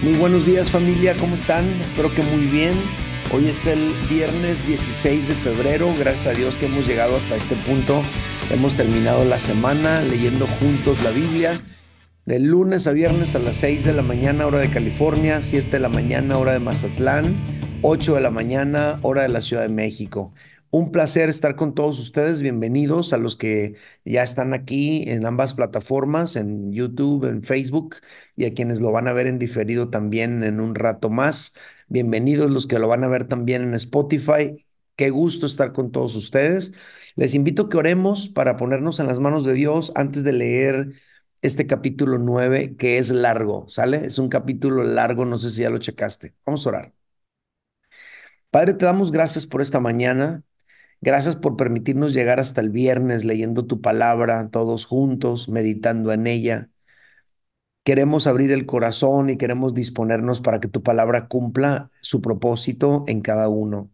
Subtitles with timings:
[0.00, 1.66] Muy buenos días familia, ¿cómo están?
[1.82, 2.72] Espero que muy bien.
[3.34, 7.56] Hoy es el viernes 16 de febrero, gracias a Dios que hemos llegado hasta este
[7.56, 8.00] punto.
[8.48, 11.60] Hemos terminado la semana leyendo juntos la Biblia.
[12.26, 15.80] De lunes a viernes a las 6 de la mañana, hora de California, 7 de
[15.80, 17.34] la mañana, hora de Mazatlán,
[17.82, 20.32] 8 de la mañana, hora de la Ciudad de México.
[20.70, 22.42] Un placer estar con todos ustedes.
[22.42, 27.96] Bienvenidos a los que ya están aquí en ambas plataformas, en YouTube, en Facebook,
[28.36, 31.54] y a quienes lo van a ver en diferido también en un rato más.
[31.88, 34.62] Bienvenidos los que lo van a ver también en Spotify.
[34.96, 36.72] Qué gusto estar con todos ustedes.
[37.16, 40.92] Les invito a que oremos para ponernos en las manos de Dios antes de leer
[41.40, 44.04] este capítulo 9, que es largo, ¿sale?
[44.04, 46.34] Es un capítulo largo, no sé si ya lo checaste.
[46.44, 46.94] Vamos a orar.
[48.50, 50.42] Padre, te damos gracias por esta mañana.
[51.00, 56.70] Gracias por permitirnos llegar hasta el viernes leyendo tu palabra, todos juntos, meditando en ella.
[57.84, 63.22] Queremos abrir el corazón y queremos disponernos para que tu palabra cumpla su propósito en
[63.22, 63.90] cada uno.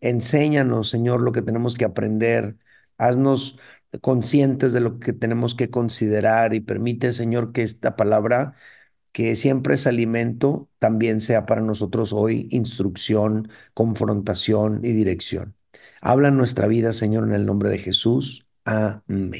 [0.00, 2.58] Enséñanos, Señor, lo que tenemos que aprender.
[2.98, 3.58] Haznos
[4.02, 8.54] conscientes de lo que tenemos que considerar y permite, Señor, que esta palabra,
[9.12, 15.55] que siempre es alimento, también sea para nosotros hoy instrucción, confrontación y dirección.
[16.00, 18.46] Habla nuestra vida, Señor, en el nombre de Jesús.
[18.64, 19.32] Amén.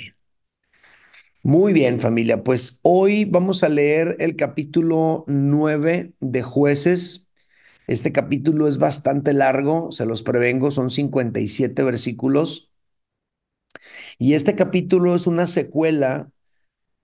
[1.42, 2.42] Muy bien, familia.
[2.42, 7.30] Pues hoy vamos a leer el capítulo 9 de jueces.
[7.86, 12.70] Este capítulo es bastante largo, se los prevengo, son 57 versículos.
[14.18, 16.30] Y este capítulo es una secuela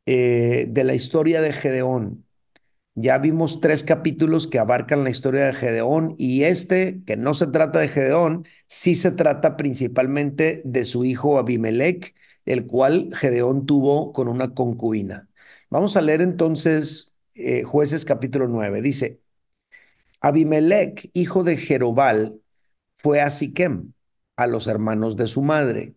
[0.07, 2.22] eh, de la historia de Gedeón.
[2.95, 7.47] Ya vimos tres capítulos que abarcan la historia de Gedeón y este, que no se
[7.47, 14.13] trata de Gedeón, sí se trata principalmente de su hijo Abimelech, el cual Gedeón tuvo
[14.13, 15.29] con una concubina.
[15.71, 18.83] Vamos a leer entonces eh, jueces capítulo 9.
[18.83, 19.23] Dice,
[20.21, 22.41] Abimelech, hijo de Jerobal,
[22.95, 23.93] fue a Siquem,
[24.37, 25.95] a los hermanos de su madre,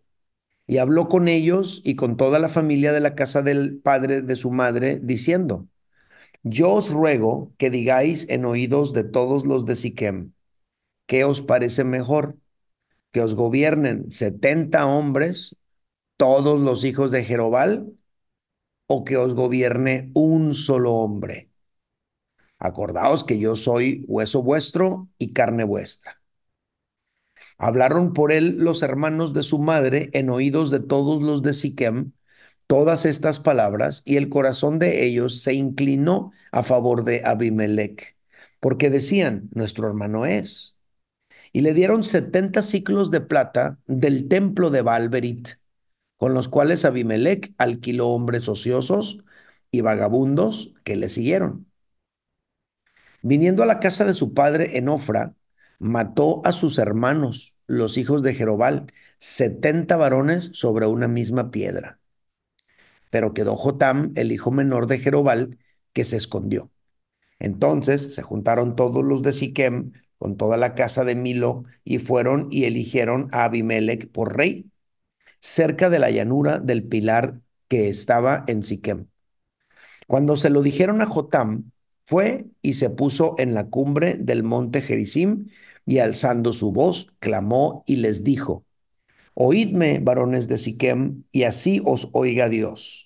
[0.67, 4.35] y habló con ellos y con toda la familia de la casa del padre de
[4.37, 5.67] su madre, diciendo,
[6.45, 10.33] yo os ruego que digáis en oídos de todos los de Siquem,
[11.07, 12.37] ¿qué os parece mejor?
[13.11, 15.55] ¿Que os gobiernen setenta hombres,
[16.17, 17.93] todos los hijos de Jerobal,
[18.87, 21.49] o que os gobierne un solo hombre?
[22.59, 26.21] Acordaos que yo soy hueso vuestro y carne vuestra.
[27.57, 32.13] Hablaron por él los hermanos de su madre en oídos de todos los de Siquem,
[32.67, 38.17] todas estas palabras y el corazón de ellos se inclinó a favor de Abimelech,
[38.59, 40.75] porque decían, nuestro hermano es.
[41.51, 45.49] Y le dieron setenta ciclos de plata del templo de Balberit,
[46.17, 49.19] con los cuales Abimelech alquiló hombres ociosos
[49.71, 51.67] y vagabundos que le siguieron.
[53.21, 55.35] Viniendo a la casa de su padre en Ofra,
[55.79, 61.99] mató a sus hermanos, los hijos de Jerobal, setenta varones sobre una misma piedra
[63.15, 65.57] pero quedó Jotam, el hijo menor de Jerobal,
[65.93, 66.69] que se escondió.
[67.39, 72.49] Entonces se juntaron todos los de Siquem con toda la casa de Milo y fueron
[72.51, 74.69] y eligieron a Abimelech por rey,
[75.39, 77.35] cerca de la llanura del pilar
[77.69, 79.07] que estaba en Siquem.
[80.07, 81.71] Cuando se lo dijeron a Jotam,
[82.05, 85.47] fue y se puso en la cumbre del monte Gerizim
[85.85, 88.64] y alzando su voz, clamó y les dijo,
[89.35, 93.03] Oídme, varones de Siquem, y así os oiga Dios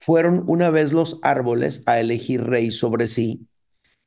[0.00, 3.48] fueron una vez los árboles a elegir rey sobre sí,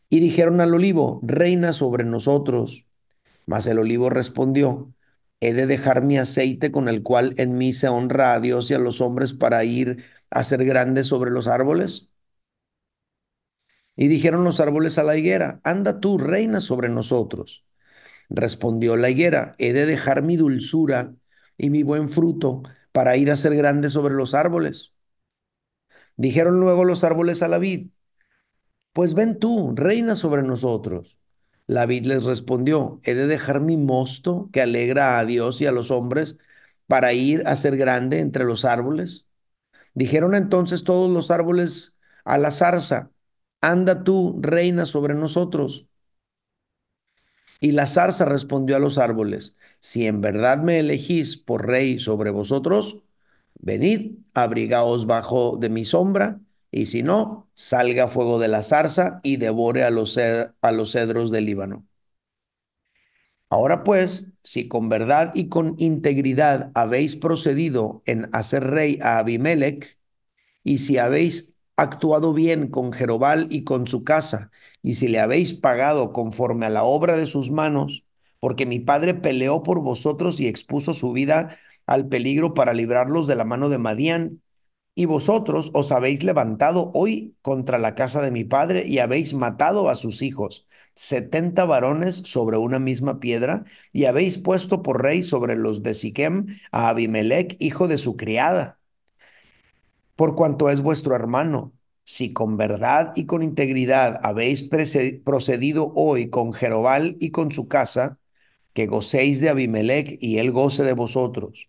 [0.09, 2.85] y dijeron al olivo, reina sobre nosotros.
[3.47, 4.93] Mas el olivo respondió,
[5.41, 8.75] ¿he de dejar mi aceite con el cual en mí se honra a Dios y
[8.75, 12.09] a los hombres para ir a ser grande sobre los árboles?
[13.95, 17.65] Y dijeron los árboles a la higuera, anda tú, reina sobre nosotros.
[18.29, 21.15] Respondió la higuera, he de dejar mi dulzura
[21.59, 24.93] y mi buen fruto para ir a ser grande sobre los árboles.
[26.17, 27.89] Dijeron luego los árboles a la vid,
[28.93, 31.17] pues ven tú, reina sobre nosotros.
[31.67, 35.71] La vid les respondió, he de dejar mi mosto que alegra a Dios y a
[35.71, 36.37] los hombres
[36.87, 39.27] para ir a ser grande entre los árboles.
[39.93, 43.11] Dijeron entonces todos los árboles a la zarza,
[43.61, 45.87] anda tú, reina sobre nosotros.
[47.59, 52.31] Y la zarza respondió a los árboles, si en verdad me elegís por rey sobre
[52.31, 53.03] vosotros,
[53.59, 56.39] venid, abrigaos bajo de mi sombra,
[56.71, 61.31] y si no, salga fuego de la zarza y devore a los, a los cedros
[61.31, 61.85] del Líbano.
[63.49, 69.97] Ahora pues, si con verdad y con integridad habéis procedido en hacer rey a Abimelech,
[70.63, 74.51] y si habéis actuado bien con Jerobal y con su casa,
[74.83, 78.05] y si le habéis pagado conforme a la obra de sus manos,
[78.39, 83.35] porque mi padre peleó por vosotros y expuso su vida al peligro para librarlos de
[83.35, 84.41] la mano de Madián,
[84.95, 89.89] y vosotros os habéis levantado hoy contra la casa de mi padre y habéis matado
[89.89, 93.63] a sus hijos, setenta varones sobre una misma piedra,
[93.93, 98.79] y habéis puesto por rey sobre los de Siquem a Abimelech, hijo de su criada.
[100.15, 104.63] Por cuanto es vuestro hermano, si con verdad y con integridad habéis
[105.23, 108.18] procedido hoy con Jerobal y con su casa,
[108.79, 111.67] que gocéis de Abimelech y él goce de vosotros.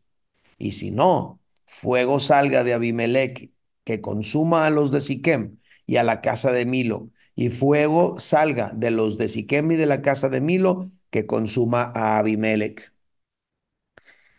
[0.59, 3.51] Y si no, fuego salga de Abimelech
[3.83, 8.71] que consuma a los de Siquem y a la casa de Milo, y fuego salga
[8.77, 12.95] de los de Siquem y de la casa de Milo que consuma a Abimelech.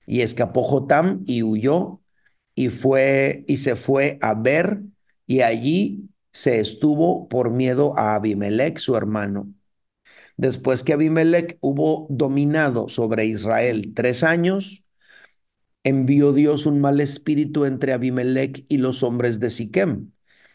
[0.06, 2.00] Y escapó Jotam y huyó
[2.56, 4.82] y fue y se fue a ver
[5.28, 9.54] y allí se estuvo por miedo a Abimelech su hermano.
[10.42, 14.86] Después que Abimelech hubo dominado sobre Israel tres años,
[15.84, 20.10] envió Dios un mal espíritu entre Abimelech y los hombres de Siquem.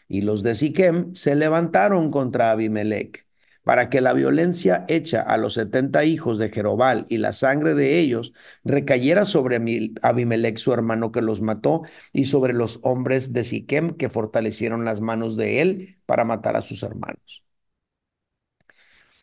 [0.09, 3.27] Y los de Siquem se levantaron contra Abimelech
[3.63, 7.97] para que la violencia hecha a los setenta hijos de Jerobal y la sangre de
[7.97, 8.33] ellos
[8.65, 9.61] recayera sobre
[10.01, 14.99] Abimelech su hermano que los mató y sobre los hombres de Siquem que fortalecieron las
[14.99, 17.46] manos de él para matar a sus hermanos.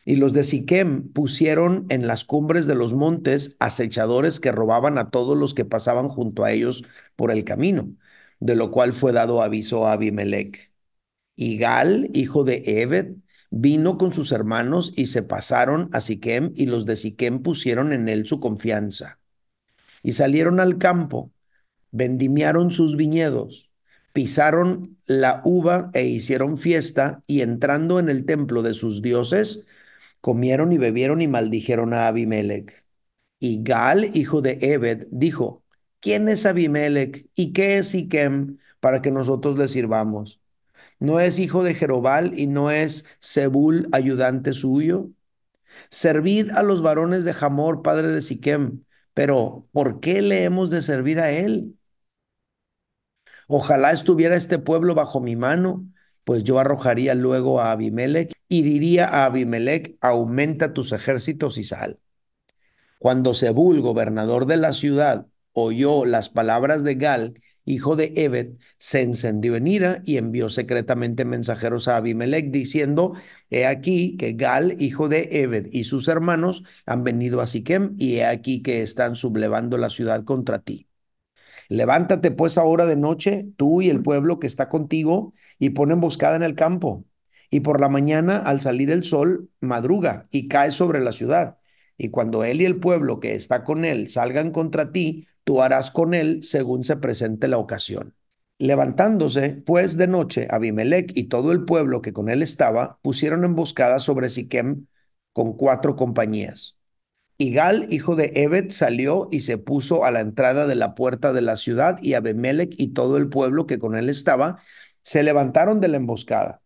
[0.04, 5.10] Y los de Siquem pusieron en las cumbres de los montes acechadores que robaban a
[5.10, 6.84] todos los que pasaban junto a ellos
[7.16, 7.88] por el camino,
[8.40, 10.72] de lo cual fue dado aviso a Abimelech.
[11.36, 13.14] Y Gal, hijo de Ebed,
[13.50, 18.08] vino con sus hermanos y se pasaron a Siquem y los de Siquem pusieron en
[18.08, 19.20] él su confianza.
[20.02, 21.32] Y salieron al campo,
[21.90, 23.70] vendimiaron sus viñedos,
[24.12, 29.66] pisaron la uva e hicieron fiesta y entrando en el templo de sus dioses,
[30.24, 32.86] comieron y bebieron y maldijeron a Abimelech.
[33.40, 35.64] Y Gal, hijo de Ebed, dijo,
[36.00, 40.40] ¿quién es Abimelech y qué es Siquem para que nosotros le sirvamos?
[41.00, 45.10] ¿No es hijo de Jerobal y no es Zebul ayudante suyo?
[45.90, 48.84] Servid a los varones de Jamor, padre de Siquem,
[49.14, 51.76] pero ¿por qué le hemos de servir a él?
[53.48, 55.86] Ojalá estuviera este pueblo bajo mi mano,
[56.24, 62.00] pues yo arrojaría luego a Abimelech y diría a Abimelech, aumenta tus ejércitos y sal.
[62.98, 69.02] Cuando Zebul, gobernador de la ciudad, oyó las palabras de Gal, hijo de Ebed, se
[69.02, 73.14] encendió en ira y envió secretamente mensajeros a Abimelech diciendo,
[73.50, 78.16] he aquí que Gal, hijo de Ebed, y sus hermanos han venido a Siquem y
[78.16, 80.88] he aquí que están sublevando la ciudad contra ti.
[81.68, 86.36] Levántate pues ahora de noche, tú y el pueblo que está contigo, y pon emboscada
[86.36, 87.04] en el campo.
[87.50, 91.58] Y por la mañana, al salir el sol, madruga y cae sobre la ciudad.
[91.96, 95.90] Y cuando él y el pueblo que está con él salgan contra ti, tú harás
[95.90, 98.14] con él según se presente la ocasión.
[98.58, 104.00] Levantándose, pues, de noche, Abimelech y todo el pueblo que con él estaba pusieron emboscada
[104.00, 104.86] sobre Siquem
[105.32, 106.76] con cuatro compañías.
[107.36, 111.32] Y Gal, hijo de Ebed, salió y se puso a la entrada de la puerta
[111.32, 114.60] de la ciudad, y Abimelech y todo el pueblo que con él estaba
[115.04, 116.62] se levantaron de la emboscada.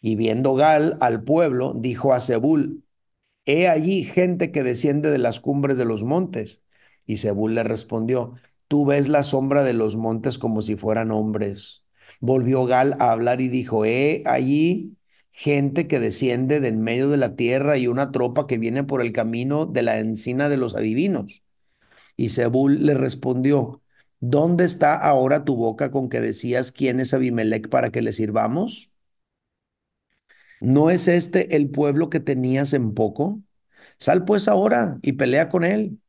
[0.00, 2.84] Y viendo Gal al pueblo, dijo a Zebul,
[3.46, 6.62] He allí gente que desciende de las cumbres de los montes.
[7.06, 8.34] Y Zebul le respondió,
[8.68, 11.84] Tú ves la sombra de los montes como si fueran hombres.
[12.20, 14.96] Volvió Gal a hablar y dijo, He allí
[15.32, 19.12] gente que desciende del medio de la tierra y una tropa que viene por el
[19.12, 21.42] camino de la encina de los adivinos.
[22.16, 23.82] Y Zebul le respondió,
[24.20, 28.90] ¿dónde está ahora tu boca con que decías quién es Abimelech para que le sirvamos?
[30.60, 33.40] ¿No es este el pueblo que tenías en poco?
[33.98, 36.00] Sal pues ahora y pelea con él.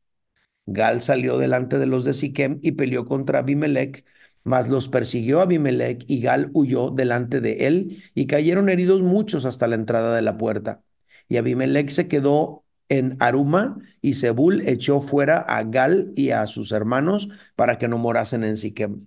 [0.66, 4.04] Gal salió delante de los de Siquem y peleó contra Abimelech,
[4.44, 9.68] mas los persiguió Abimelech y Gal huyó delante de él y cayeron heridos muchos hasta
[9.68, 10.82] la entrada de la puerta.
[11.28, 16.72] Y Abimelech se quedó en Aruma y Zebul echó fuera a Gal y a sus
[16.72, 19.06] hermanos para que no morasen en Siquem.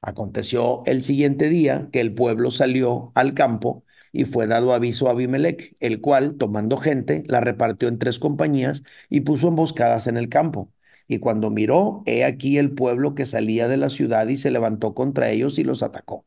[0.00, 5.12] Aconteció el siguiente día que el pueblo salió al campo y fue dado aviso a
[5.12, 10.28] Abimelech, el cual, tomando gente, la repartió en tres compañías y puso emboscadas en el
[10.28, 10.72] campo.
[11.08, 14.94] Y cuando miró, he aquí el pueblo que salía de la ciudad y se levantó
[14.94, 16.26] contra ellos y los atacó.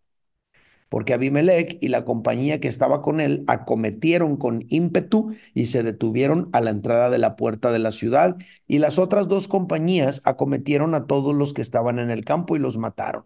[0.96, 6.48] Porque Abimelech y la compañía que estaba con él acometieron con ímpetu y se detuvieron
[6.54, 10.96] a la entrada de la puerta de la ciudad, y las otras dos compañías acometieron
[10.96, 13.26] a todos los que estaban en el campo y los mataron.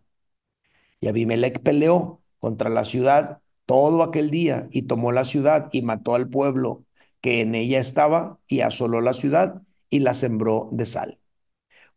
[0.99, 6.15] Y Abimelech peleó contra la ciudad todo aquel día y tomó la ciudad y mató
[6.15, 6.85] al pueblo
[7.21, 9.61] que en ella estaba y asoló la ciudad
[9.91, 11.18] y la sembró de sal.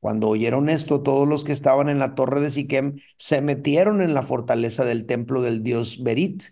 [0.02, 4.14] Cuando oyeron esto, todos los que estaban en la torre de Siquem se metieron en
[4.14, 6.42] la fortaleza del templo del dios Berit.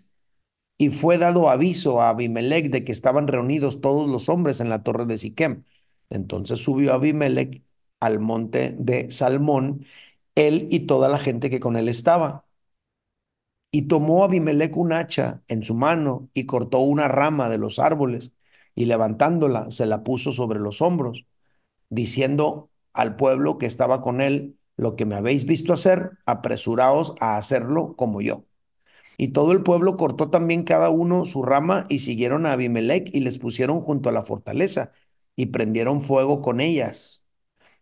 [0.77, 4.83] Y fue dado aviso a Abimelech de que estaban reunidos todos los hombres en la
[4.83, 5.65] torre de Siquem.
[6.09, 7.61] Entonces subió Abimelech
[7.99, 9.85] al monte de Salmón,
[10.35, 12.45] él y toda la gente que con él estaba.
[13.69, 18.31] Y tomó Abimelech un hacha en su mano y cortó una rama de los árboles
[18.75, 21.25] y levantándola se la puso sobre los hombros,
[21.89, 27.37] diciendo al pueblo que estaba con él, lo que me habéis visto hacer, apresuraos a
[27.37, 28.45] hacerlo como yo.
[29.17, 33.21] Y todo el pueblo cortó también cada uno su rama y siguieron a Abimelech y
[33.21, 34.91] les pusieron junto a la fortaleza
[35.35, 37.23] y prendieron fuego con ellas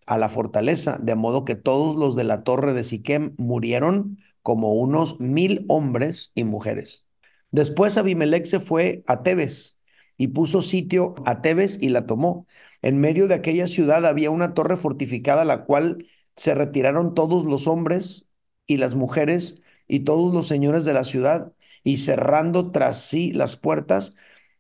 [0.06, 4.74] a la fortaleza, de modo que todos los de la torre de Siquem murieron como
[4.74, 7.06] unos mil hombres y mujeres.
[7.52, 9.79] Después Abimelech se fue a Tebes
[10.20, 12.46] y puso sitio a Tebes y la tomó.
[12.82, 17.68] En medio de aquella ciudad había una torre fortificada, la cual se retiraron todos los
[17.68, 18.28] hombres
[18.68, 23.56] y las mujeres y todos los señores de la ciudad, y cerrando tras sí las
[23.56, 24.16] puertas,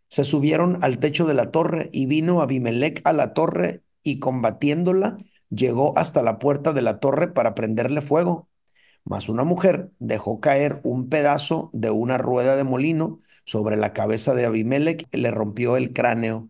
[0.07, 5.17] se subieron al techo de la torre, y vino Abimelech a la torre, y combatiéndola,
[5.49, 8.49] llegó hasta la puerta de la torre para prenderle fuego.
[9.03, 14.33] Mas una mujer dejó caer un pedazo de una rueda de molino sobre la cabeza
[14.33, 16.49] de Abimelech le rompió el cráneo.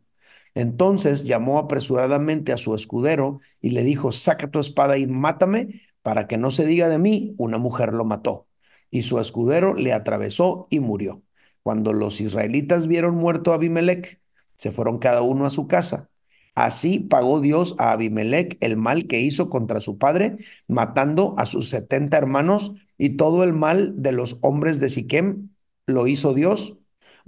[0.56, 6.28] Entonces llamó apresuradamente a su escudero y le dijo, saca tu espada y mátame para
[6.28, 8.48] que no se diga de mí, una mujer lo mató.
[8.90, 11.24] Y su escudero le atravesó y murió.
[11.64, 14.22] Cuando los israelitas vieron muerto a Abimelech,
[14.56, 16.10] se fueron cada uno a su casa.
[16.56, 21.70] Así pagó Dios a Abimelech el mal que hizo contra su padre, matando a sus
[21.70, 25.50] setenta hermanos, y todo el mal de los hombres de Siquem
[25.86, 26.79] lo hizo Dios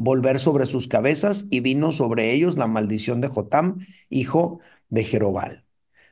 [0.03, 3.79] volver sobre sus cabezas, y vino sobre ellos la maldición de Jotam,
[4.10, 5.65] hijo de Jerobal.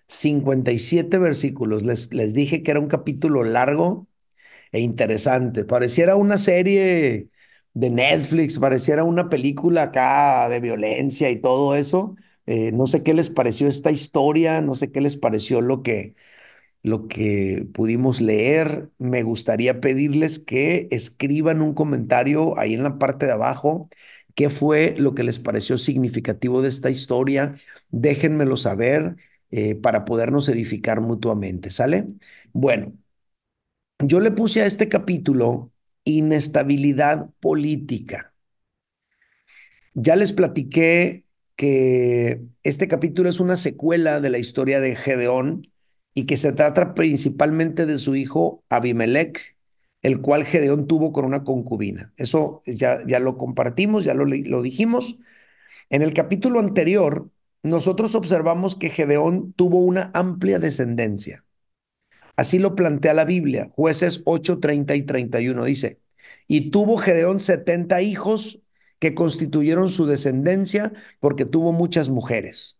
[0.08, 1.84] 57 versículos.
[1.84, 4.08] Les, les dije que era un capítulo largo
[4.72, 5.66] e interesante.
[5.66, 7.30] Pareciera una serie
[7.74, 12.16] de Netflix, pareciera una película acá de violencia y todo eso.
[12.46, 16.16] Eh, no sé qué les pareció esta historia, no sé qué les pareció lo que,
[16.84, 18.90] lo que pudimos leer.
[18.98, 23.90] Me gustaría pedirles que escriban un comentario ahí en la parte de abajo.
[24.36, 27.56] ¿Qué fue lo que les pareció significativo de esta historia?
[27.90, 29.18] Déjenmelo saber
[29.52, 32.08] eh, para podernos edificar mutuamente, ¿sale?
[32.54, 32.94] Bueno,
[34.00, 35.72] yo le puse a este capítulo
[36.06, 38.34] inestabilidad política.
[39.94, 45.64] Ya les platiqué que este capítulo es una secuela de la historia de Gedeón
[46.14, 49.58] y que se trata principalmente de su hijo Abimelech,
[50.02, 52.14] el cual Gedeón tuvo con una concubina.
[52.18, 55.18] Eso ya, ya lo compartimos, ya lo, lo dijimos.
[55.90, 57.30] En el capítulo anterior,
[57.64, 61.46] nosotros observamos que Gedeón tuvo una amplia descendencia.
[62.36, 66.00] Así lo plantea la Biblia, jueces 8, 30 y 31 dice,
[66.48, 68.62] y tuvo Gedeón 70 hijos
[69.00, 72.79] que constituyeron su descendencia porque tuvo muchas mujeres.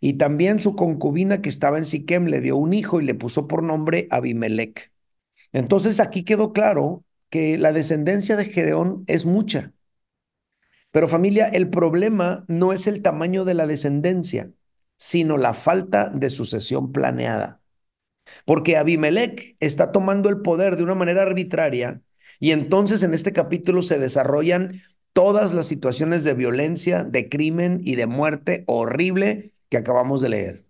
[0.00, 3.48] Y también su concubina que estaba en Siquem le dio un hijo y le puso
[3.48, 4.92] por nombre Abimelech.
[5.52, 9.72] Entonces aquí quedó claro que la descendencia de Gedeón es mucha.
[10.90, 14.50] Pero familia, el problema no es el tamaño de la descendencia,
[14.96, 17.60] sino la falta de sucesión planeada.
[18.44, 22.00] Porque Abimelech está tomando el poder de una manera arbitraria
[22.40, 24.80] y entonces en este capítulo se desarrollan
[25.12, 30.66] todas las situaciones de violencia, de crimen y de muerte horrible que acabamos de leer.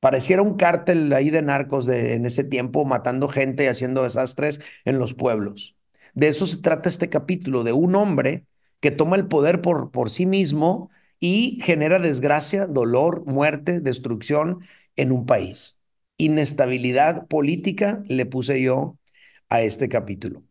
[0.00, 4.60] Pareciera un cártel ahí de narcos de, en ese tiempo matando gente y haciendo desastres
[4.84, 5.76] en los pueblos.
[6.14, 8.46] De eso se trata este capítulo, de un hombre
[8.80, 14.60] que toma el poder por, por sí mismo y genera desgracia, dolor, muerte, destrucción
[14.96, 15.76] en un país
[16.22, 18.96] inestabilidad política le puse yo
[19.48, 20.44] a este capítulo.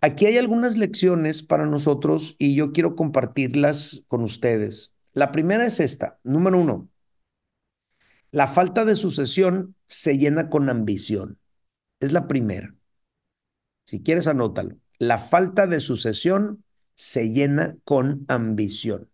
[0.00, 4.92] Aquí hay algunas lecciones para nosotros y yo quiero compartirlas con ustedes.
[5.12, 6.18] La primera es esta.
[6.22, 6.88] Número uno,
[8.30, 11.38] la falta de sucesión se llena con ambición.
[11.98, 12.74] Es la primera.
[13.86, 14.76] Si quieres, anótalo.
[14.98, 16.64] La falta de sucesión
[16.94, 19.10] se llena con ambición.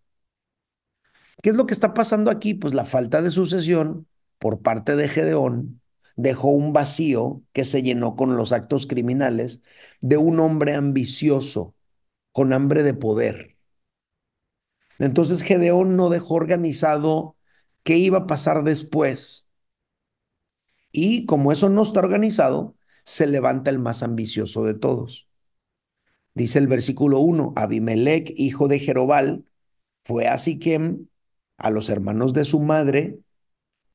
[1.43, 2.55] ¿Qué es lo que está pasando aquí?
[2.55, 4.07] Pues la falta de sucesión
[4.38, 5.81] por parte de Gedeón
[6.17, 9.62] dejó un vacío que se llenó con los actos criminales
[10.00, 11.75] de un hombre ambicioso,
[12.33, 13.56] con hambre de poder.
[14.99, 17.37] Entonces Gedeón no dejó organizado
[17.83, 19.47] qué iba a pasar después.
[20.93, 22.75] Y como eso no está organizado,
[23.05, 25.29] se levanta el más ambicioso de todos.
[26.35, 29.47] Dice el versículo 1, Abimelech, hijo de Jerobal,
[30.05, 31.09] fue a Siquem,
[31.59, 33.21] a los hermanos de su madre,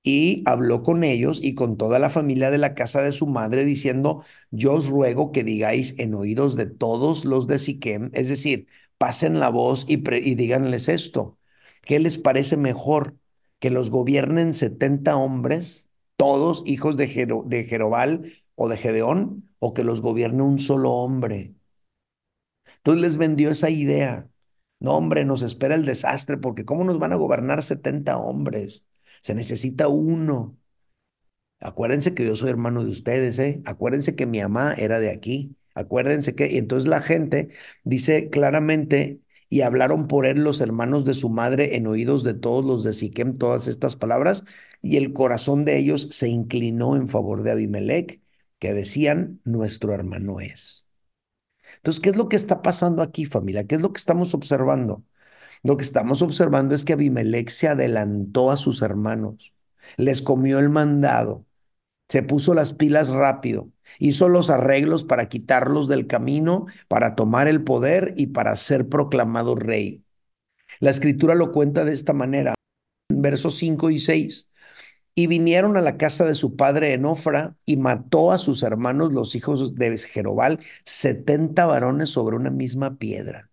[0.03, 3.65] y habló con ellos y con toda la familia de la casa de su madre,
[3.65, 8.67] diciendo, yo os ruego que digáis en oídos de todos los de Siquem, es decir,
[9.01, 9.97] pasen la voz y,
[10.35, 11.39] díganles esto,
[11.81, 13.17] ¿qué les parece mejor?
[13.57, 17.07] ¿Que los gobiernen 70 hombres, todos hijos de,
[17.47, 21.55] de Jerobal o de Gedeón, o que los gobierne un solo hombre?
[22.77, 24.29] Entonces les vendió esa idea.
[24.79, 28.87] No, hombre, nos espera el desastre porque ¿cómo nos van a gobernar 70 hombres?
[29.23, 30.59] Se necesita uno.
[31.59, 33.63] Acuérdense que yo soy hermano de ustedes, ¿eh?
[33.65, 35.55] Acuérdense que mi mamá era de aquí.
[35.75, 37.49] Acuérdense que, y entonces la gente
[37.83, 42.63] dice claramente, y hablaron por él los hermanos de su madre en oídos de todos
[42.65, 44.45] los de Siquem todas estas palabras,
[44.81, 48.21] y el corazón de ellos se inclinó en favor de Abimelech,
[48.59, 50.87] que decían, nuestro hermano es.
[51.77, 53.65] Entonces, ¿qué es lo que está pasando aquí, familia?
[53.65, 55.03] ¿Qué es lo que estamos observando?
[55.63, 59.53] Lo que estamos observando es que Abimelech se adelantó a sus hermanos,
[59.97, 61.45] les comió el mandado,
[62.11, 67.63] se puso las pilas rápido, hizo los arreglos para quitarlos del camino, para tomar el
[67.63, 70.03] poder y para ser proclamado rey.
[70.81, 72.53] La escritura lo cuenta de esta manera,
[73.07, 74.49] versos 5 y 6.
[75.15, 79.13] Y vinieron a la casa de su padre en Ofra y mató a sus hermanos,
[79.13, 83.50] los hijos de Jerobal, setenta varones sobre una misma piedra.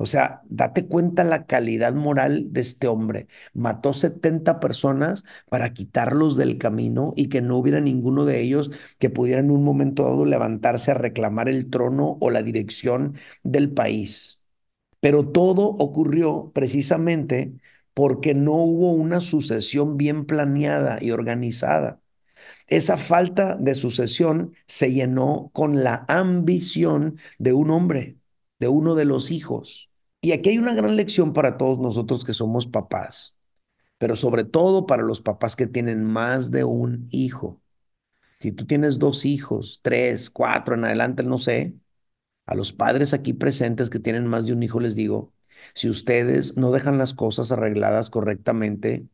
[0.00, 3.26] O sea, date cuenta la calidad moral de este hombre.
[3.52, 9.10] Mató 70 personas para quitarlos del camino y que no hubiera ninguno de ellos que
[9.10, 14.40] pudiera en un momento dado levantarse a reclamar el trono o la dirección del país.
[15.00, 17.54] Pero todo ocurrió precisamente
[17.94, 22.00] porque no hubo una sucesión bien planeada y organizada.
[22.68, 28.18] Esa falta de sucesión se llenó con la ambición de un hombre,
[28.58, 29.87] de uno de los hijos.
[30.20, 33.36] Y aquí hay una gran lección para todos nosotros que somos papás,
[33.98, 37.62] pero sobre todo para los papás que tienen más de un hijo.
[38.40, 41.76] Si tú tienes dos hijos, tres, cuatro en adelante, no sé,
[42.46, 45.34] a los padres aquí presentes que tienen más de un hijo les digo,
[45.74, 49.08] si ustedes no dejan las cosas arregladas correctamente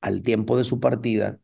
[0.00, 1.40] al tiempo de su partida,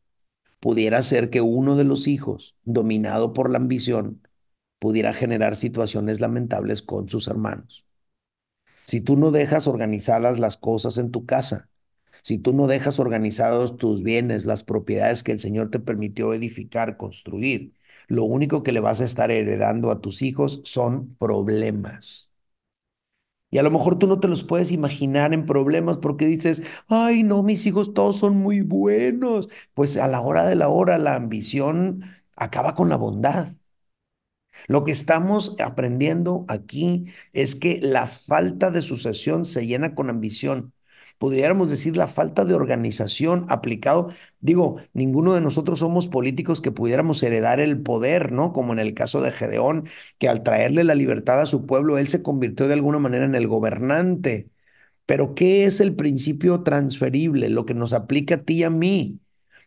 [0.61, 4.27] pudiera ser que uno de los hijos, dominado por la ambición,
[4.81, 7.87] pudiera generar situaciones lamentables con sus hermanos.
[8.91, 11.71] Si tú no dejas organizadas las cosas en tu casa,
[12.23, 16.97] si tú no dejas organizados tus bienes, las propiedades que el Señor te permitió edificar,
[16.99, 17.75] construir,
[18.09, 22.31] lo único que le vas a estar heredando a tus hijos son problemas.
[23.53, 27.23] Y a lo mejor tú no te los puedes imaginar en problemas porque dices, ay,
[27.25, 29.49] no, mis hijos todos son muy buenos.
[29.75, 32.03] Pues a la hora de la hora la ambición
[32.37, 33.49] acaba con la bondad.
[34.69, 40.73] Lo que estamos aprendiendo aquí es que la falta de sucesión se llena con ambición.
[41.19, 44.09] Pudiéramos decir la falta de organización aplicado.
[44.41, 48.53] Digo, ninguno de nosotros somos políticos que pudiéramos heredar el poder, ¿no?
[48.55, 49.85] Como en el caso de Gedeón,
[50.19, 53.35] que al traerle la libertad a su pueblo, él se convirtió de alguna manera en
[53.35, 54.49] el gobernante.
[55.07, 57.51] Pero ¿qué es el principio transferible?
[57.51, 59.21] Lo que nos aplica a ti y a mí.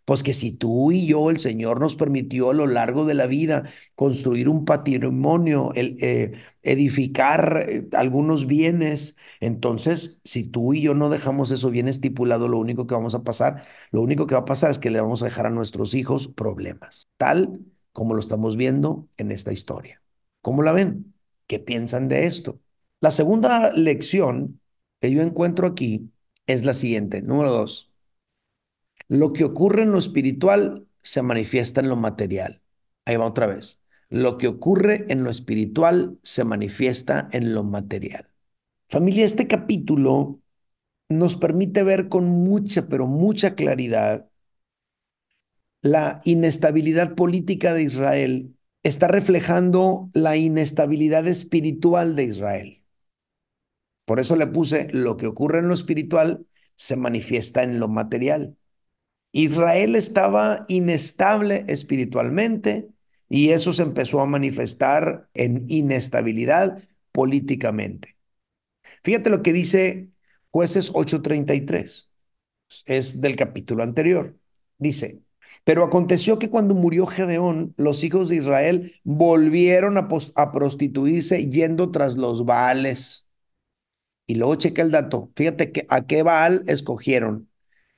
[0.06, 3.26] Pues que si tú y yo, el Señor nos permitió a lo largo de la
[3.28, 3.63] vida
[3.96, 11.52] construir un patrimonio, eh, edificar eh, algunos bienes, entonces si tú y yo no dejamos
[11.52, 14.72] eso bien estipulado, lo único que vamos a pasar, lo único que va a pasar
[14.72, 17.60] es que le vamos a dejar a nuestros hijos problemas, tal
[17.92, 20.02] como lo estamos viendo en esta historia.
[20.42, 21.13] ¿Cómo la ven?
[21.48, 22.60] ¿Qué piensan de esto?
[23.00, 24.60] La segunda lección
[25.00, 26.12] que yo encuentro aquí
[26.48, 27.22] es la siguiente.
[27.22, 27.92] Número dos.
[29.13, 32.63] Lo que ocurre en lo espiritual se manifiesta en lo material.
[33.06, 33.80] Ahí va otra vez.
[34.10, 38.34] Lo que ocurre en lo espiritual se manifiesta en lo material.
[38.89, 40.41] Familia, este capítulo
[41.10, 44.32] nos permite ver con mucha, pero mucha claridad
[45.84, 52.84] la inestabilidad política de Israel está reflejando la inestabilidad espiritual de Israel.
[54.06, 58.58] Por eso le puse, lo que ocurre en lo espiritual se manifiesta en lo material.
[59.34, 62.89] Israel estaba inestable espiritualmente
[63.30, 68.15] y eso se empezó a manifestar en inestabilidad políticamente.
[69.04, 70.10] Fíjate lo que dice
[70.52, 72.10] jueces 8:33,
[72.86, 74.38] es del capítulo anterior.
[74.78, 75.24] Dice,
[75.63, 80.08] pero aconteció que cuando murió Gedeón, los hijos de Israel volvieron a,
[80.52, 83.28] prostituirse yendo tras los Baales.
[84.28, 87.50] Y luego checa el dato, fíjate que a qué Baal escogieron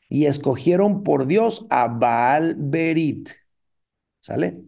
[0.10, 3.30] y escogieron por Dios a Baal Berit.
[4.22, 4.62] ¿Sale?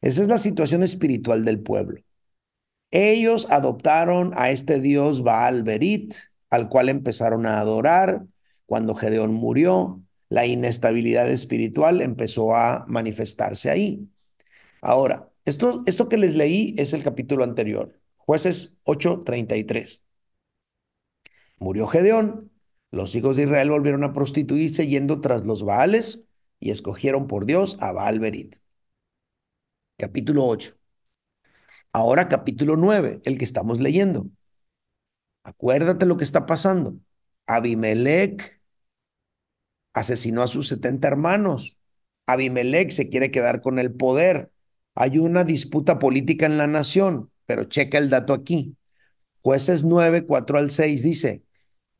[0.00, 2.00] Esa es la situación espiritual del pueblo.
[2.90, 6.14] Ellos adoptaron a este dios Baal Berit,
[6.50, 8.26] al cual empezaron a adorar.
[8.66, 14.08] Cuando Gedeón murió, la inestabilidad espiritual empezó a manifestarse ahí.
[14.80, 20.02] Ahora, esto, esto que les leí es el capítulo anterior, jueces 8:33.
[21.58, 22.51] Murió Gedeón,
[22.92, 26.24] los hijos de Israel volvieron a prostituirse yendo tras los Baales
[26.60, 28.56] y escogieron por Dios a Baal Berit.
[29.96, 30.76] Capítulo 8.
[31.92, 34.28] Ahora capítulo 9, el que estamos leyendo.
[35.42, 36.96] Acuérdate lo que está pasando.
[37.46, 38.60] Abimelech
[39.94, 41.78] asesinó a sus 70 hermanos.
[42.26, 44.52] Abimelech se quiere quedar con el poder.
[44.94, 48.76] Hay una disputa política en la nación, pero checa el dato aquí.
[49.40, 51.42] Jueces 9, 4 al 6 dice,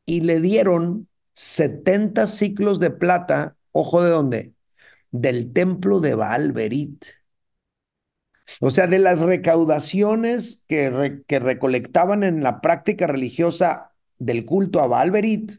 [0.05, 4.53] y le dieron 70 ciclos de plata, ojo de dónde,
[5.11, 7.05] del templo de Baal Berit.
[8.59, 14.87] O sea, de las recaudaciones que, que recolectaban en la práctica religiosa del culto a
[14.87, 15.53] Baal Berit,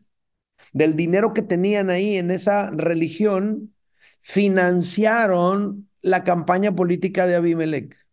[0.73, 3.75] del dinero que tenían ahí en esa religión,
[4.21, 8.04] financiaron la campaña política de Abimelech.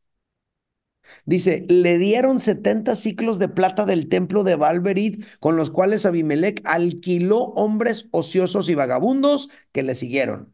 [1.26, 6.62] Dice, le dieron 70 ciclos de plata del templo de Balberit, con los cuales Abimelech
[6.66, 10.54] alquiló hombres ociosos y vagabundos que le siguieron.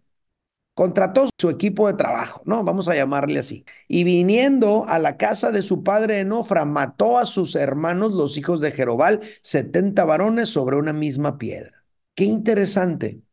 [0.74, 2.64] Contrató su equipo de trabajo, ¿no?
[2.64, 3.66] Vamos a llamarle así.
[3.88, 8.62] Y viniendo a la casa de su padre Enofra, mató a sus hermanos, los hijos
[8.62, 11.84] de Jerobal, 70 varones sobre una misma piedra.
[12.14, 13.24] Qué interesante.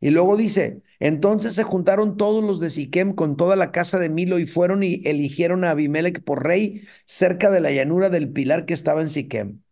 [0.00, 4.08] Y luego dice, entonces se juntaron todos los de Siquem con toda la casa de
[4.08, 8.66] Milo y fueron y eligieron a Abimelech por rey cerca de la llanura del pilar
[8.66, 9.62] que estaba en Siquem.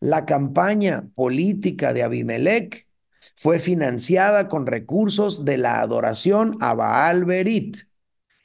[0.00, 2.88] La campaña política de Abimelech
[3.36, 7.76] fue financiada con recursos de la adoración a Baal Berit,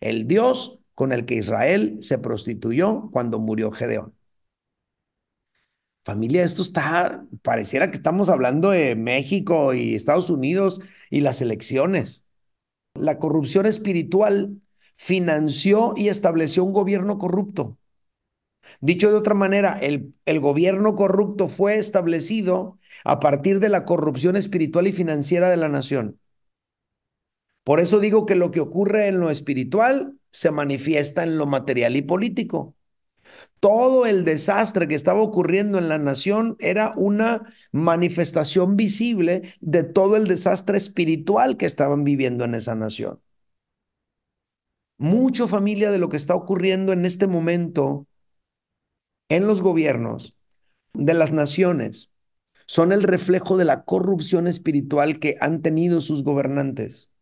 [0.01, 4.13] el dios con el que Israel se prostituyó cuando murió Gedeón.
[6.03, 12.22] Familia, esto está, pareciera que estamos hablando de México y Estados Unidos y las elecciones.
[12.95, 14.61] La corrupción espiritual
[14.95, 17.77] financió y estableció un gobierno corrupto.
[18.81, 24.35] Dicho de otra manera, el, el, gobierno corrupto fue establecido a partir de la corrupción
[24.35, 26.19] espiritual y financiera de la nación.
[27.63, 31.95] Por eso digo que lo que ocurre en lo espiritual se manifiesta en lo material
[31.95, 32.75] y político
[33.63, 40.17] todo el desastre que estaba ocurriendo en la nación era una manifestación visible de todo
[40.17, 43.21] el desastre espiritual que estaban viviendo en esa nación.
[44.97, 48.05] Mucho familia de lo que está ocurriendo en este momento
[49.29, 50.35] en los gobiernos
[50.93, 52.11] de las naciones
[52.65, 57.12] son el reflejo de la corrupción espiritual que han tenido sus gobernantes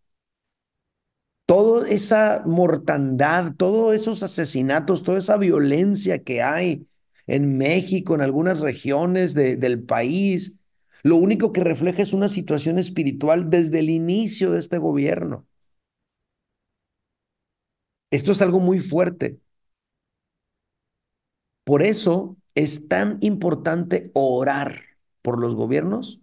[1.52, 6.88] toda esa mortandad, todos esos asesinatos, toda esa violencia que hay
[7.28, 10.62] en México, en algunas regiones del país,
[11.04, 15.46] lo único que refleja es una situación espiritual desde el inicio de este gobierno.
[18.12, 19.38] Esto es algo muy fuerte.
[21.66, 24.84] Por eso es tan importante orar
[25.22, 26.22] por los gobiernos,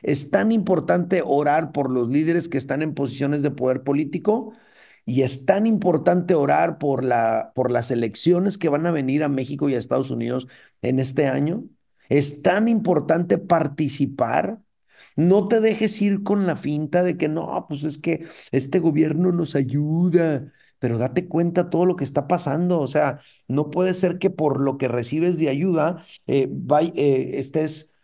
[0.00, 4.54] es tan importante orar por los líderes que están en posiciones de poder político,
[5.10, 9.28] y es tan importante orar por, la, por las elecciones que van a venir a
[9.28, 10.46] México y a Estados Unidos
[10.82, 11.64] en este año.
[12.08, 14.60] Es tan importante participar.
[15.16, 19.32] No te dejes ir con la finta de que no, pues es que este gobierno
[19.32, 22.78] nos ayuda, pero date cuenta todo lo que está pasando.
[22.78, 23.18] O sea,
[23.48, 26.48] no puede ser que por lo que recibes de ayuda eh,
[26.94, 27.96] eh, estés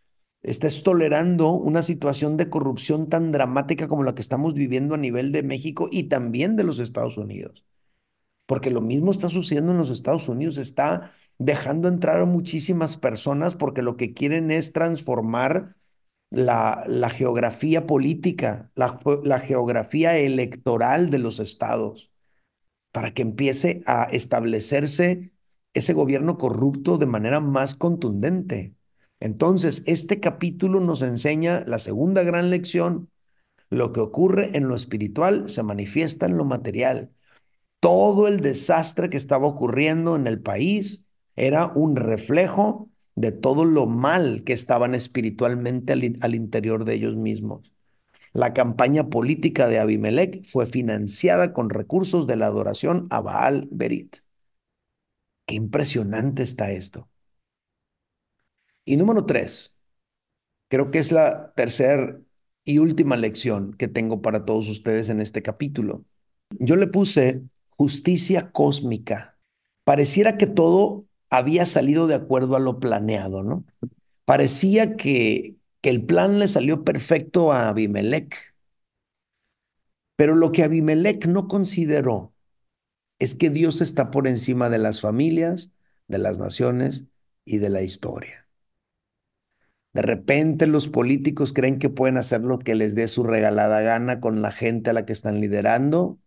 [0.42, 5.32] estés tolerando una situación de corrupción tan dramática como la que estamos viviendo a nivel
[5.32, 7.64] de México y también de los Estados Unidos.
[8.46, 13.56] Porque lo mismo está sucediendo en los Estados Unidos, está dejando entrar a muchísimas personas
[13.56, 15.76] porque lo que quieren es transformar
[16.30, 22.12] la, la geografía política, la, la geografía electoral de los estados,
[22.92, 25.32] para que empiece a establecerse
[25.74, 28.75] ese gobierno corrupto de manera más contundente.
[29.20, 33.10] Entonces, este capítulo nos enseña la segunda gran lección.
[33.70, 37.12] Lo que ocurre en lo espiritual se manifiesta en lo material.
[37.80, 43.86] Todo el desastre que estaba ocurriendo en el país era un reflejo de todo lo
[43.86, 47.72] mal que estaban espiritualmente al, interior de ellos mismos.
[48.32, 54.18] La campaña política de Abimelech fue financiada con recursos de la adoración a Baal Berit.
[55.46, 57.08] Qué impresionante está esto.
[58.86, 59.76] Y número tres,
[60.68, 62.20] creo que es la tercera
[62.64, 66.04] y última lección que tengo para todos ustedes en este capítulo.
[66.60, 67.42] Yo le puse
[67.76, 69.38] justicia cósmica.
[69.82, 73.64] Pareciera que todo había salido de acuerdo a lo planeado, ¿no?
[74.24, 78.54] Parecía que, que el plan le salió perfecto a Abimelech.
[80.14, 82.32] Pero lo que Abimelech no consideró
[83.18, 85.72] es que Dios está por encima de las familias,
[86.06, 87.06] de las naciones
[87.44, 88.45] y de la historia.
[89.96, 94.20] De repente los políticos creen que pueden hacer lo que les dé su regalada gana
[94.20, 96.18] con la gente a la que están liderando,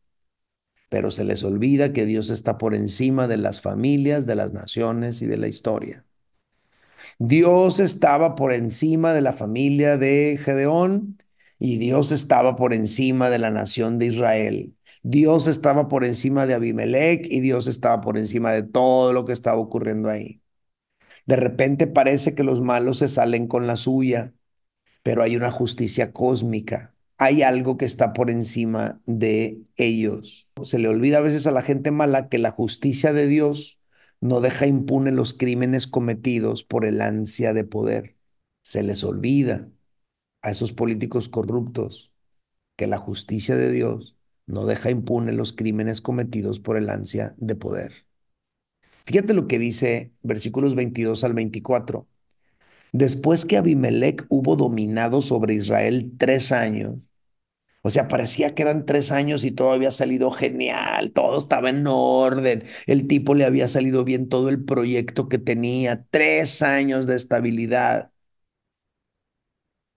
[0.89, 5.21] pero se les olvida que Dios está por encima de las familias, de las naciones
[5.21, 6.03] y de la historia.
[7.19, 11.19] Dios estaba por encima de la familia de Gedeón
[11.59, 14.75] y Dios estaba por encima de la nación de Israel.
[15.03, 19.33] Dios estaba por encima de Abimelech y Dios estaba por encima de todo lo que
[19.33, 20.41] estaba ocurriendo ahí.
[21.29, 24.33] De repente parece que los malos se salen con la suya,
[25.03, 26.95] pero hay una justicia cósmica.
[27.19, 30.49] Hay algo que está por encima de ellos.
[30.63, 33.79] Se le olvida a veces a la gente mala que la justicia de Dios
[34.19, 38.17] no deja impune los crímenes cometidos por el ansia de poder.
[38.63, 39.69] Se les olvida
[40.41, 42.11] a esos políticos corruptos
[42.75, 47.53] que la justicia de Dios no deja impune los crímenes cometidos por el ansia de
[47.55, 48.08] poder.
[49.05, 52.07] Fíjate lo que dice versículos 22 al 24.
[52.91, 56.97] Después que Abimelech hubo dominado sobre Israel tres años,
[57.81, 61.85] o sea, parecía que eran tres años y todo había salido genial, todo estaba en
[61.87, 67.15] orden, el tipo le había salido bien todo el proyecto que tenía, tres años de
[67.15, 68.11] estabilidad.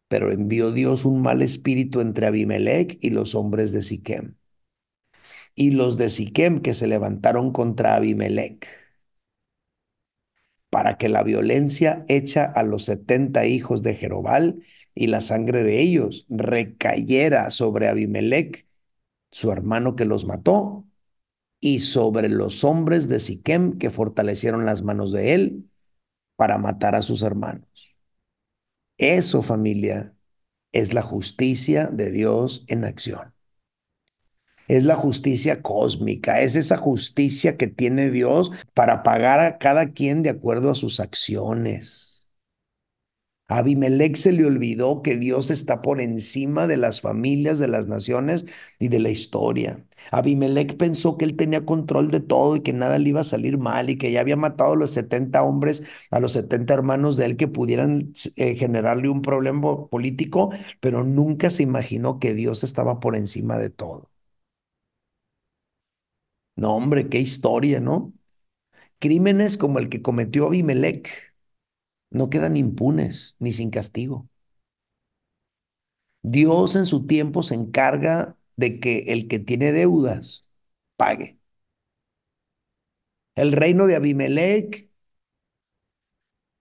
[0.08, 4.36] Pero envió Dios un mal espíritu entre Abimelech y los hombres de Siquem.
[5.54, 8.81] Y los de Siquem que se levantaron contra Abimelech
[10.72, 14.62] para que la violencia hecha a los setenta hijos de Jerobal
[14.94, 18.66] y la sangre de ellos recayera sobre Abimelech,
[19.30, 20.86] su hermano que los mató,
[21.60, 25.70] y sobre los hombres de Siquem que fortalecieron las manos de él
[26.36, 27.94] para matar a sus hermanos.
[28.96, 30.16] Eso, familia,
[30.72, 33.31] es la justicia de Dios en acción
[34.76, 40.22] es la justicia cósmica, es esa justicia que tiene Dios para pagar a cada quien
[40.22, 42.26] de acuerdo a sus acciones.
[43.48, 47.86] A Abimelech se le olvidó que Dios está por encima de las familias, de las
[47.86, 48.46] naciones
[48.78, 49.84] y de la historia.
[50.10, 53.58] Abimelech pensó que él tenía control de todo y que nada le iba a salir
[53.58, 57.26] mal y que ya había matado a los 70 hombres, a los 70 hermanos de
[57.26, 63.00] él que pudieran eh, generarle un problema político, pero nunca se imaginó que Dios estaba
[63.00, 64.11] por encima de todo.
[66.56, 68.12] No, hombre, qué historia, ¿no?
[69.00, 71.34] Crímenes como el que cometió Abimelech
[72.10, 74.28] no quedan impunes ni sin castigo.
[76.22, 80.46] Dios en su tiempo se encarga de que el que tiene deudas
[80.96, 81.38] pague.
[83.34, 84.88] El reino de Abimelech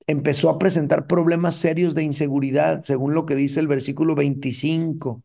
[0.07, 5.23] empezó a presentar problemas serios de inseguridad, según lo que dice el versículo 25.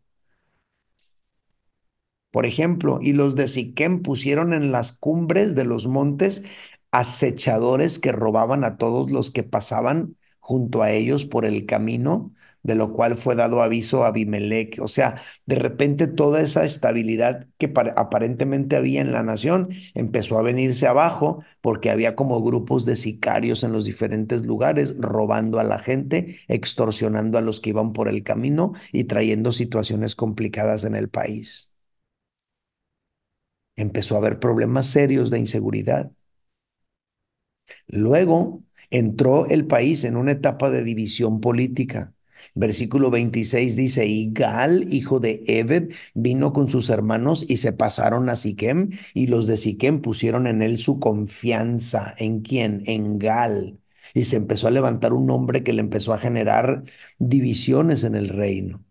[2.31, 6.45] Por ejemplo, y los de Siquem pusieron en las cumbres de los montes
[6.91, 12.31] acechadores que robaban a todos los que pasaban junto a ellos por el camino
[12.63, 14.81] de lo cual fue dado aviso a Abimelech.
[14.83, 20.43] O sea, de repente toda esa estabilidad que aparentemente había en la nación empezó a
[20.43, 25.79] venirse abajo porque había como grupos de sicarios en los diferentes lugares robando a la
[25.79, 31.09] gente, extorsionando a los que iban por el camino y trayendo situaciones complicadas en el
[31.09, 31.73] país
[33.77, 36.11] empezó a haber problemas serios de inseguridad.
[37.89, 42.15] Luego entró el país en una etapa de división política.
[42.55, 48.29] Versículo 26 dice, y Gal, hijo de Ebed, vino con sus hermanos y se pasaron
[48.29, 52.15] a Siquem, y los de Siquem pusieron en él su confianza.
[52.19, 52.83] ¿En quién?
[52.87, 53.81] En Gal.
[54.15, 56.83] Y se empezó a levantar un hombre que le empezó a generar
[57.19, 58.85] divisiones en el reino.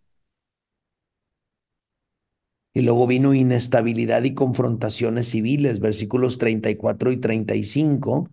[2.76, 8.30] Y luego vino inestabilidad y confrontaciones civiles, versículos 34 y 35.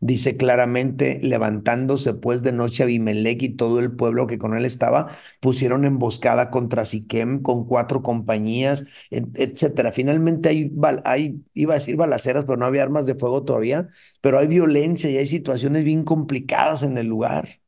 [0.00, 5.08] Dice claramente, levantándose pues de noche Abimelech y todo el pueblo que con él estaba,
[5.40, 9.92] pusieron emboscada contra Siquem con cuatro compañías, etcétera.
[9.92, 10.72] Finalmente hay,
[11.04, 13.88] hay, iba a decir balaceras, pero no había armas de fuego todavía,
[14.22, 17.60] pero hay violencia y hay situaciones bien complicadas en el lugar.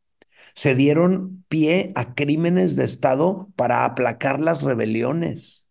[0.54, 5.63] Se dieron pie a crímenes de Estado para aplacar las rebeliones.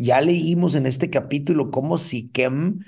[0.00, 2.78] Ya leímos en este capítulo cómo Siquem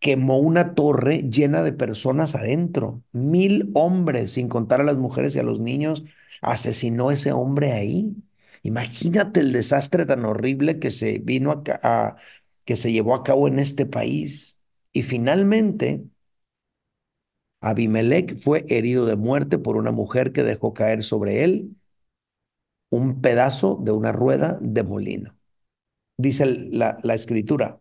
[0.00, 3.02] quemó una torre llena de personas adentro.
[3.12, 6.04] Mil hombres, sin contar a las mujeres y a los niños,
[6.42, 8.16] asesinó ese hombre ahí.
[8.62, 12.16] Imagínate el desastre tan horrible que se vino a,
[12.64, 14.60] que se llevó a cabo en este país.
[14.92, 16.04] Y finalmente,
[17.60, 21.76] Abimelech fue herido de muerte por una mujer que dejó caer sobre él
[22.90, 25.37] un pedazo de una rueda de molino.
[26.18, 27.80] Dice la, escritura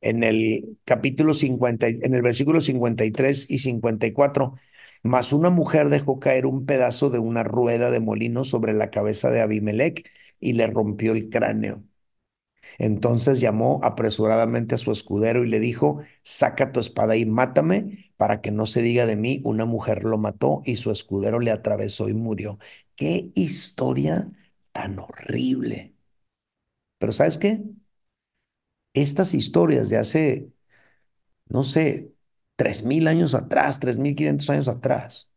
[0.00, 4.54] en el capítulo 50, en el versículo 53 y 54,
[5.02, 9.30] mas una mujer dejó caer un pedazo de una rueda de molino sobre la cabeza
[9.30, 11.84] de Abimelech y le rompió el cráneo.
[12.78, 18.40] Entonces llamó apresuradamente a su escudero y le dijo, saca tu espada y mátame para
[18.40, 22.08] que no se diga de mí, una mujer lo mató y su escudero le atravesó
[22.08, 22.58] y murió.
[22.96, 24.30] Qué historia
[24.72, 25.94] tan horrible.
[26.98, 27.62] Pero ¿sabes qué?
[28.94, 30.52] Estas historias de hace,
[31.48, 32.14] no sé,
[32.56, 35.30] tres mil años atrás, tres mil quinientos años atrás,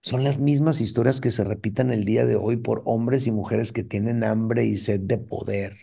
[0.00, 3.72] son las mismas historias que se repiten el día de hoy por hombres y mujeres
[3.72, 5.76] que tienen hambre y sed de poder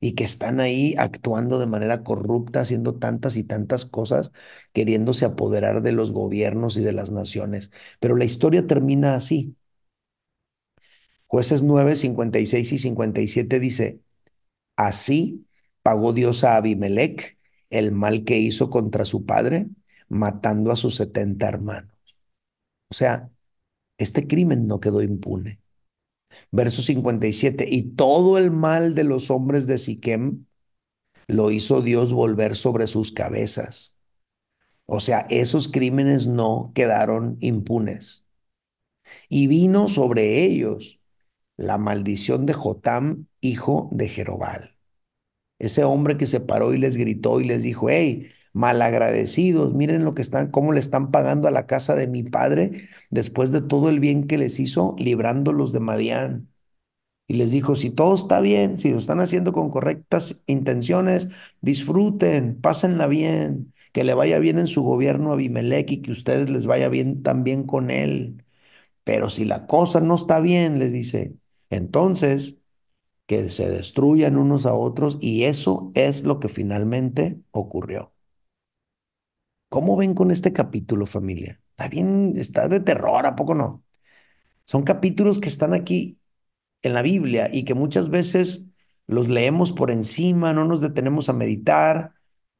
[0.00, 4.32] y que están ahí actuando de manera corrupta, haciendo tantas y tantas cosas,
[4.72, 7.70] queriéndose apoderar de los gobiernos y de las naciones.
[8.00, 9.56] Pero la historia termina así.
[11.30, 14.00] Jueces 9, 56 y 57 dice,
[14.74, 15.46] así
[15.80, 17.38] pagó Dios a Abimelech
[17.70, 19.68] el mal que hizo contra su padre,
[20.08, 21.94] matando a sus 70 hermanos.
[22.90, 23.30] O sea,
[23.96, 25.60] este crimen no quedó impune.
[26.50, 30.46] Verso 57, y todo el mal de los hombres de Siquem
[31.28, 33.96] lo hizo Dios volver sobre sus cabezas.
[34.84, 38.24] O sea, esos crímenes no quedaron impunes.
[39.28, 40.99] Y vino sobre ellos
[41.60, 44.76] la maldición de Jotam, hijo de Jerobal.
[45.58, 50.14] Ese hombre que se paró y les gritó y les dijo, hey, malagradecidos, miren lo
[50.14, 53.90] que están, cómo le están pagando a la casa de mi padre después de todo
[53.90, 56.48] el bien que les hizo librándolos de Madián.
[57.28, 61.28] Y les dijo, si todo está bien, si lo están haciendo con correctas intenciones,
[61.60, 66.50] disfruten, pásenla bien, que le vaya bien en su gobierno a Abimelech y que ustedes
[66.50, 68.44] les vaya bien también con él.
[69.04, 71.34] Pero si la cosa no está bien, les dice,
[71.70, 72.56] entonces
[73.26, 78.12] que se destruyan unos a otros y eso es lo que finalmente ocurrió.
[79.68, 81.60] ¿Cómo ven con este capítulo, familia?
[81.70, 83.84] Está bien, está de terror, ¿a poco no?
[84.66, 86.18] Son capítulos que están aquí
[86.82, 88.68] en la Biblia y que muchas veces
[89.06, 92.14] los leemos por encima, no nos detenemos a meditar,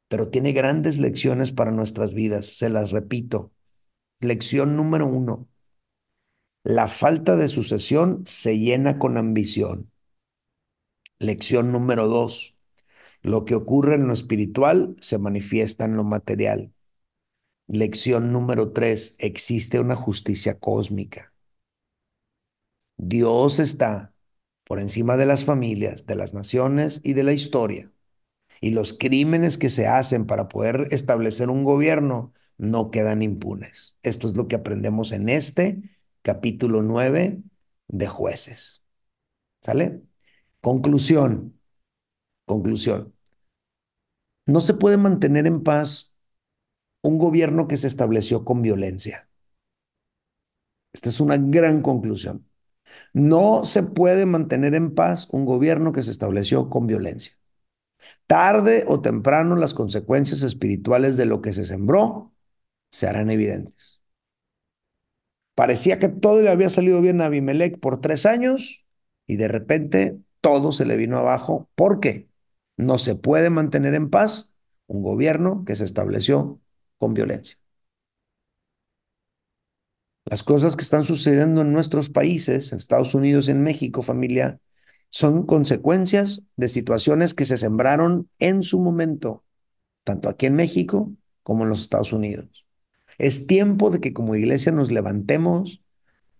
[0.07, 2.47] pero tiene grandes lecciones para nuestras vidas.
[2.47, 3.53] Se las repito.
[4.21, 5.49] Lección número uno.
[6.63, 9.91] La falta de sucesión se llena con ambición.
[11.17, 12.55] Lección número dos.
[13.23, 16.71] Lo que ocurre en lo espiritual se manifiesta en lo material.
[17.67, 21.33] Lección número tres, existe una justicia cósmica.
[22.97, 24.13] Dios está
[24.63, 27.91] por encima de las familias, de las naciones y de la historia.
[28.59, 33.95] Y los crímenes que se hacen para poder establecer un gobierno no quedan impunes.
[34.03, 35.81] Esto es lo que aprendemos en este
[36.21, 37.41] capítulo 9
[37.87, 38.83] de jueces.
[39.61, 40.01] ¿Sale?
[40.61, 41.59] Conclusión.
[42.45, 43.13] Conclusión.
[44.45, 46.13] No se puede mantener en paz
[47.01, 49.29] un gobierno que se estableció con violencia.
[50.93, 52.47] Esta es una gran conclusión.
[53.13, 57.33] No se puede mantener en paz un gobierno que se estableció con violencia.
[58.27, 62.33] Tarde o temprano las consecuencias espirituales de lo que se sembró
[62.91, 64.00] se harán evidentes.
[65.61, 68.83] Parecía que todo le había salido bien a Abimelech por tres años
[69.27, 71.69] y de repente todo se le vino abajo.
[71.75, 72.31] ¿Por qué?
[72.77, 74.55] No se puede mantener en paz
[74.87, 76.59] un gobierno que se estableció
[76.97, 77.59] con violencia.
[80.25, 84.59] Las cosas que están sucediendo en nuestros países, en Estados Unidos y en México, familia,
[85.09, 89.43] son consecuencias de situaciones que se sembraron en su momento,
[90.03, 91.11] tanto aquí en México
[91.43, 92.65] como en los Estados Unidos.
[93.17, 95.81] Es tiempo de que como iglesia nos levantemos,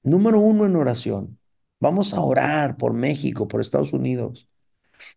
[0.04, 1.40] número uno en oración.
[1.80, 4.50] Vamos a orar por México, por Estados Unidos.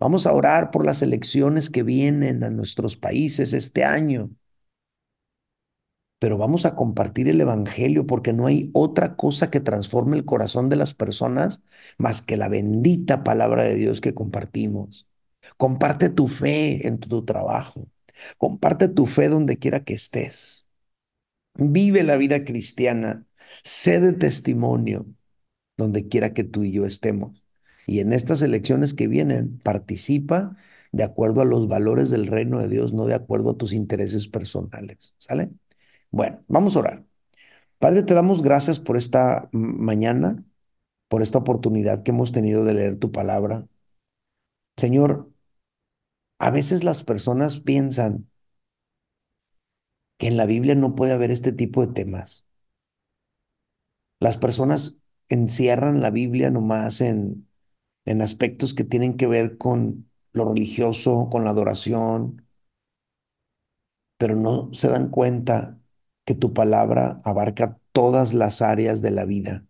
[0.00, 4.30] Vamos a orar por las elecciones que vienen a nuestros países este año
[6.18, 10.70] pero vamos a compartir el Evangelio porque no hay otra cosa que transforme el corazón
[10.70, 11.62] de las personas
[11.98, 15.06] más que la bendita palabra de Dios que compartimos.
[15.58, 17.88] Comparte tu fe en tu trabajo.
[18.38, 20.63] Comparte tu fe donde quiera que estés.
[21.54, 23.26] Vive la vida cristiana.
[23.62, 25.06] Sé de testimonio
[25.76, 27.42] donde quiera que tú y yo estemos.
[27.86, 30.56] Y en estas elecciones que vienen, participa
[30.92, 34.28] de acuerdo a los valores del reino de Dios, no de acuerdo a tus intereses
[34.28, 35.12] personales.
[35.18, 35.50] ¿Sale?
[36.10, 37.04] Bueno, vamos a orar.
[37.78, 40.44] Padre, te damos gracias por esta mañana,
[41.08, 43.66] por esta oportunidad que hemos tenido de leer tu palabra.
[44.76, 45.30] Señor,
[46.38, 48.28] a veces las personas piensan
[50.18, 52.44] que en la Biblia no puede haber este tipo de temas.
[54.20, 54.98] Las personas
[55.28, 57.48] encierran la Biblia nomás en,
[58.04, 62.46] en aspectos que tienen que ver con lo religioso, con la adoración,
[64.18, 65.78] pero no se dan cuenta
[66.24, 69.66] que tu palabra abarca todas las áreas de la vida.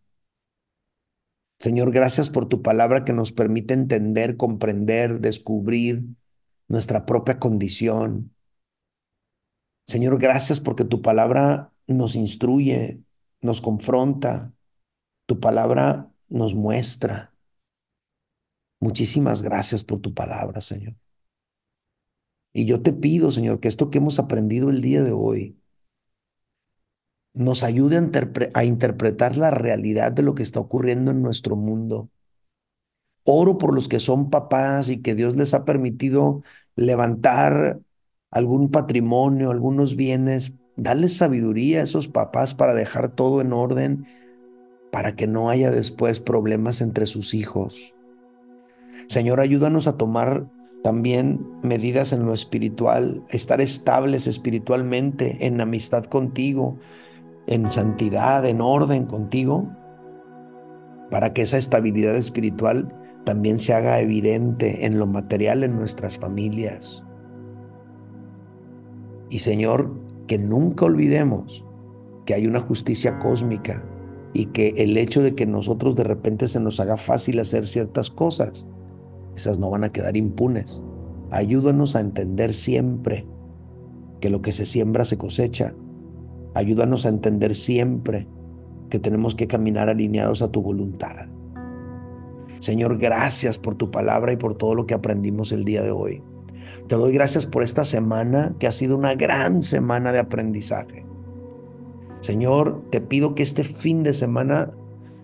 [1.58, 6.04] Señor, gracias por tu palabra que nos permite entender, comprender, descubrir
[6.68, 8.33] nuestra propia condición.
[9.86, 13.02] Señor, gracias porque tu palabra nos instruye,
[13.40, 14.52] nos confronta,
[15.26, 17.34] tu palabra nos muestra.
[18.80, 20.94] Muchísimas gracias por tu palabra, Señor.
[22.52, 25.58] Y yo te pido, Señor, que esto que hemos aprendido el día de hoy
[27.34, 28.10] nos ayude a,
[28.54, 32.10] a, interpretar la realidad de lo que está ocurriendo en nuestro mundo.
[33.24, 36.42] Oro por los que son papás y que Dios les ha permitido
[36.76, 37.80] levantar
[38.34, 40.54] algún patrimonio, algunos bienes.
[40.76, 44.04] Dale sabiduría a esos papás para dejar todo en orden,
[44.90, 47.94] para que no haya después problemas entre sus hijos.
[49.08, 50.50] Señor, ayúdanos a tomar
[50.82, 56.76] también medidas en lo espiritual, estar estables espiritualmente, en amistad contigo,
[57.46, 59.70] en santidad, en orden contigo,
[61.10, 62.92] para que esa estabilidad espiritual
[63.24, 67.02] también se haga evidente en lo material en nuestras familias.
[69.34, 69.90] Y Señor,
[70.28, 71.64] que nunca olvidemos
[72.24, 73.84] que hay una justicia cósmica
[74.32, 78.10] y que el hecho de que nosotros de repente se nos haga fácil hacer ciertas
[78.10, 78.64] cosas,
[79.34, 80.80] esas no van a quedar impunes.
[81.32, 83.26] Ayúdanos a entender siempre
[84.20, 85.74] que lo que se siembra se cosecha.
[86.54, 88.28] Ayúdanos a entender siempre
[88.88, 91.26] que tenemos que caminar alineados a tu voluntad.
[92.60, 96.22] Señor, gracias por tu palabra y por todo lo que aprendimos el día de hoy.
[96.88, 101.04] Te doy gracias por esta semana que ha sido una gran semana de aprendizaje.
[102.20, 104.72] Señor, te pido que este fin de semana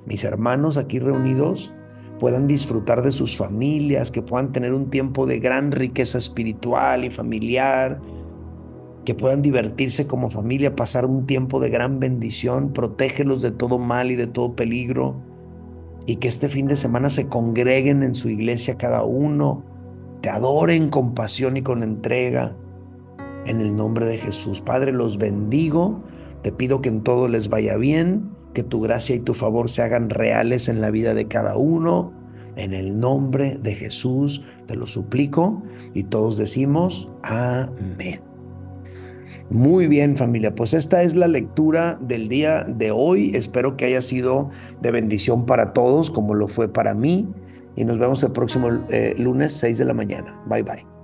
[0.07, 1.72] mis hermanos aquí reunidos
[2.18, 7.11] puedan disfrutar de sus familias, que puedan tener un tiempo de gran riqueza espiritual y
[7.11, 8.01] familiar,
[9.05, 14.11] que puedan divertirse como familia, pasar un tiempo de gran bendición, protégelos de todo mal
[14.11, 15.16] y de todo peligro,
[16.07, 19.64] y que este fin de semana se congreguen en su iglesia cada uno,
[20.20, 22.56] te adoren con pasión y con entrega,
[23.46, 24.60] en el nombre de Jesús.
[24.60, 26.00] Padre, los bendigo,
[26.42, 29.82] te pido que en todo les vaya bien que tu gracia y tu favor se
[29.82, 32.12] hagan reales en la vida de cada uno.
[32.56, 35.62] En el nombre de Jesús te lo suplico
[35.94, 38.20] y todos decimos amén.
[39.50, 43.32] Muy bien familia, pues esta es la lectura del día de hoy.
[43.34, 44.48] Espero que haya sido
[44.80, 47.28] de bendición para todos como lo fue para mí.
[47.76, 50.40] Y nos vemos el próximo eh, lunes 6 de la mañana.
[50.46, 50.99] Bye bye.